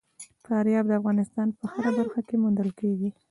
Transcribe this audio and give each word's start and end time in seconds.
فاریاب 0.45 0.85
د 0.87 0.91
افغانستان 0.99 1.47
په 1.59 1.63
هره 1.73 1.91
برخه 1.97 2.21
کې 2.27 2.35
موندل 2.43 2.69
کېږي. 2.79 3.09